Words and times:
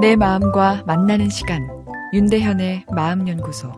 내 0.00 0.14
마음과 0.14 0.84
만나는 0.86 1.28
시간 1.28 1.68
윤대현의 2.12 2.86
마음연구소 2.94 3.72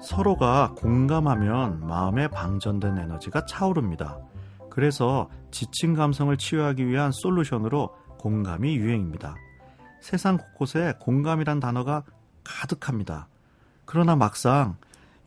서로가 0.00 0.72
공감하면 0.78 1.86
마음에 1.86 2.26
방전된 2.28 2.96
에너지가 2.96 3.44
차오릅니다. 3.44 4.18
그래서 4.70 5.28
지친 5.50 5.94
감성을 5.94 6.34
치유하기 6.38 6.88
위한 6.88 7.12
솔루션으로 7.12 7.94
공감이 8.18 8.76
유행입니다. 8.76 9.34
세상 10.00 10.38
곳곳에 10.38 10.94
공감이란 11.00 11.60
단어가 11.60 12.02
가득합니다. 12.44 13.28
그러나 13.84 14.16
막상 14.16 14.76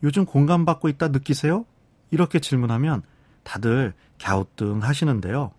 요즘 0.02 0.24
공감받고 0.24 0.88
있다 0.88 1.08
느끼세요? 1.08 1.64
이렇게 2.10 2.40
질문하면 2.40 3.02
다들 3.44 3.94
갸우뚱 4.20 4.82
하시는데요. 4.82 5.52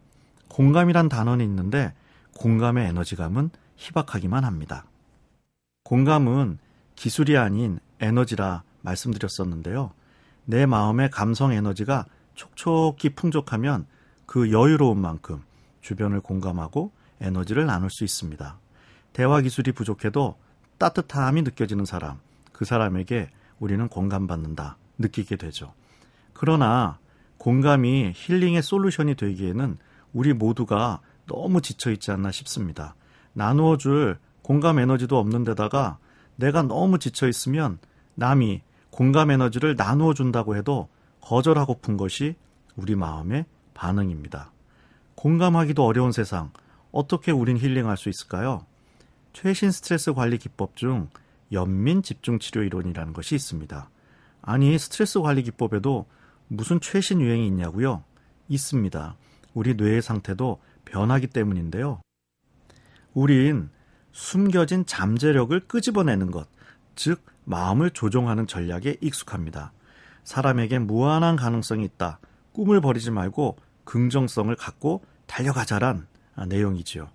공감이란 0.49 1.09
단어는 1.09 1.43
있는데 1.45 1.93
공감의 2.37 2.87
에너지감은 2.87 3.49
희박하기만 3.77 4.43
합니다. 4.43 4.85
공감은 5.83 6.59
기술이 6.95 7.37
아닌 7.37 7.79
에너지라 7.99 8.63
말씀드렸었는데요. 8.81 9.91
내 10.45 10.65
마음의 10.65 11.11
감성 11.11 11.53
에너지가 11.53 12.05
촉촉히 12.35 13.09
풍족하면 13.09 13.85
그 14.25 14.51
여유로운 14.51 14.99
만큼 14.99 15.41
주변을 15.81 16.21
공감하고 16.21 16.91
에너지를 17.21 17.65
나눌 17.65 17.89
수 17.89 18.03
있습니다. 18.03 18.59
대화 19.13 19.41
기술이 19.41 19.71
부족해도 19.71 20.37
따뜻함이 20.77 21.41
느껴지는 21.41 21.85
사람, 21.85 22.19
그 22.53 22.65
사람에게 22.65 23.29
우리는 23.59 23.87
공감받는다 23.87 24.77
느끼게 24.97 25.35
되죠. 25.35 25.73
그러나 26.33 26.97
공감이 27.37 28.13
힐링의 28.15 28.61
솔루션이 28.61 29.15
되기에는 29.15 29.77
우리 30.13 30.33
모두가 30.33 30.99
너무 31.25 31.61
지쳐 31.61 31.91
있지 31.91 32.11
않나 32.11 32.31
싶습니다. 32.31 32.95
나누어 33.33 33.77
줄 33.77 34.17
공감 34.41 34.79
에너지도 34.79 35.17
없는 35.17 35.43
데다가 35.43 35.97
내가 36.35 36.63
너무 36.63 36.99
지쳐 36.99 37.27
있으면 37.27 37.79
남이 38.15 38.61
공감 38.89 39.31
에너지를 39.31 39.75
나누어 39.75 40.13
준다고 40.13 40.55
해도 40.55 40.89
거절하고픈 41.21 41.97
것이 41.97 42.35
우리 42.75 42.95
마음의 42.95 43.45
반응입니다. 43.73 44.51
공감하기도 45.15 45.85
어려운 45.85 46.11
세상, 46.11 46.51
어떻게 46.91 47.31
우린 47.31 47.57
힐링할 47.57 47.97
수 47.97 48.09
있을까요? 48.09 48.65
최신 49.33 49.71
스트레스 49.71 50.13
관리 50.13 50.37
기법 50.37 50.75
중 50.75 51.09
연민 51.51 52.01
집중 52.01 52.39
치료 52.39 52.63
이론이라는 52.63 53.13
것이 53.13 53.35
있습니다. 53.35 53.89
아니, 54.41 54.77
스트레스 54.77 55.19
관리 55.19 55.43
기법에도 55.43 56.05
무슨 56.47 56.79
최신 56.79 57.21
유행이 57.21 57.45
있냐고요? 57.47 58.03
있습니다. 58.47 59.15
우리 59.59 59.73
뇌의 59.73 60.01
상태도 60.01 60.61
변하기 60.85 61.27
때문인데요. 61.27 61.99
우린 63.13 63.69
숨겨진 64.13 64.85
잠재력을 64.85 65.59
끄집어내는 65.67 66.31
것, 66.31 66.47
즉 66.95 67.21
마음을 67.43 67.89
조종하는 67.91 68.47
전략에 68.47 68.95
익숙합니다. 69.01 69.73
사람에게 70.23 70.79
무한한 70.79 71.35
가능성이 71.35 71.83
있다. 71.83 72.19
꿈을 72.53 72.79
버리지 72.79 73.11
말고 73.11 73.57
긍정성을 73.83 74.55
갖고 74.55 75.03
달려가자란 75.25 76.07
내용이지요. 76.47 77.09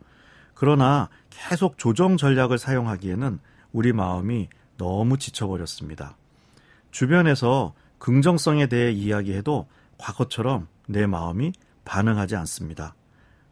그러나 0.53 1.08
계속 1.31 1.79
조정 1.79 2.19
전략을 2.19 2.58
사용하기에는 2.58 3.39
우리 3.73 3.95
마음이 3.95 4.51
너무 4.77 5.17
지쳐버렸습니다. 5.17 6.19
주변에서 6.91 7.73
긍정성에 7.98 8.67
대해 8.67 8.92
이야기해도 8.92 9.67
과거처럼 9.97 10.69
내 10.86 11.06
마음이 11.06 11.55
반응하지 11.84 12.36
않습니다. 12.36 12.94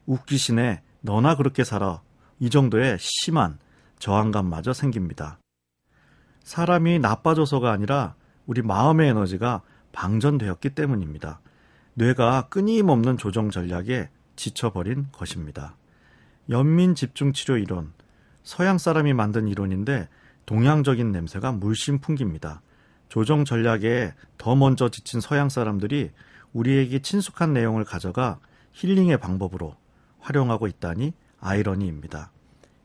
웃기시네, 0.07 0.83
너나 1.01 1.37
그렇게 1.37 1.65
살아. 1.65 2.01
이 2.39 2.51
정도의 2.51 2.97
심한 2.99 3.59
저항감마저 3.99 4.73
생깁니다. 4.73 5.39
사람이 6.43 6.99
나빠져서가 6.99 7.71
아니라 7.71 8.15
우리 8.47 8.63
마음의 8.63 9.11
에너지가 9.11 9.63
방전되었기 9.93 10.71
때문입니다. 10.71 11.41
뇌가 11.95 12.49
끊임없는 12.49 13.19
조정 13.19 13.51
전략에 13.51 14.09
지쳐버린 14.35 15.07
것입니다. 15.13 15.77
연민 16.49 16.95
집중 16.95 17.33
치료 17.33 17.57
이론, 17.57 17.93
서양 18.43 18.79
사람이 18.79 19.13
만든 19.13 19.47
이론인데 19.47 20.09
동양적인 20.47 21.13
냄새가 21.13 21.53
물씬 21.53 22.01
풍깁니다. 22.01 22.63
조정 23.09 23.45
전략에 23.45 24.15
더 24.39 24.57
먼저 24.57 24.89
지친 24.89 25.21
서양 25.21 25.49
사람들이 25.49 26.11
우리에게 26.53 27.01
친숙한 27.01 27.53
내용을 27.53 27.85
가져가 27.85 28.39
힐링의 28.73 29.19
방법으로 29.19 29.77
활용하고 30.21 30.67
있다니 30.67 31.13
아이러니입니다. 31.41 32.31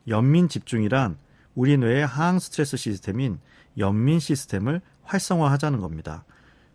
연민 0.08 0.48
집중이란 0.48 1.18
우리 1.54 1.76
뇌의 1.76 2.06
항 2.06 2.38
스트레스 2.38 2.76
시스템인 2.76 3.40
연민 3.78 4.20
시스템을 4.20 4.80
활성화하자는 5.04 5.80
겁니다. 5.80 6.24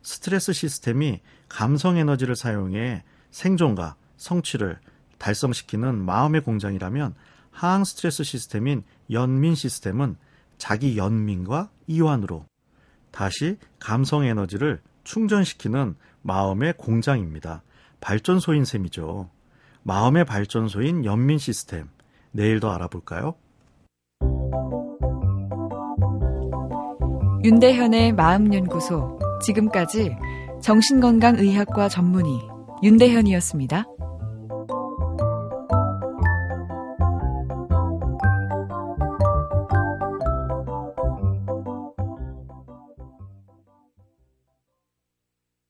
스트레스 0.02 0.54
시스템이 0.54 1.22
감성 1.48 1.98
에너지를 1.98 2.36
사용해 2.36 3.04
생존과 3.32 3.96
성취를 4.18 4.80
달성시키는 5.18 6.04
마음의 6.04 6.42
공장이라면 6.42 7.16
항 7.52 7.84
스트레스 7.84 8.24
시스템인 8.24 8.84
연민 9.12 9.56
시스템은 9.56 10.18
자기 10.58 10.98
연민과 10.98 11.70
이완으로 11.88 12.46
다시 13.12 13.58
감성 13.80 14.26
에너지를 14.26 14.82
충전시키는 15.04 15.96
마음의 16.22 16.74
공장입니다. 16.78 17.64
발전소인 18.00 18.66
셈이죠. 18.66 19.30
마음의 19.84 20.26
발전소인 20.26 21.06
연민 21.06 21.38
시스템. 21.38 21.90
내일 22.32 22.60
더 22.60 22.72
알아볼까요? 22.72 23.36
윤대현의 27.44 28.14
마음연구소. 28.14 29.20
지금까지 29.42 30.16
정신건강의학과 30.62 31.90
전문의 31.90 32.40
윤대현이었습니다. 32.82 33.86